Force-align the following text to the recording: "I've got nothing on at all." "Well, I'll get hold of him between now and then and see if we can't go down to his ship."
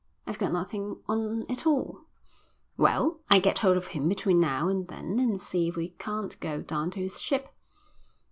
"I've 0.25 0.39
got 0.39 0.51
nothing 0.51 0.99
on 1.07 1.45
at 1.47 1.67
all." 1.67 2.05
"Well, 2.75 3.19
I'll 3.29 3.39
get 3.39 3.59
hold 3.59 3.77
of 3.77 3.85
him 3.85 4.09
between 4.09 4.39
now 4.39 4.67
and 4.67 4.87
then 4.87 5.19
and 5.19 5.39
see 5.39 5.67
if 5.67 5.75
we 5.75 5.89
can't 5.89 6.39
go 6.39 6.59
down 6.63 6.89
to 6.97 6.99
his 6.99 7.21
ship." 7.21 7.49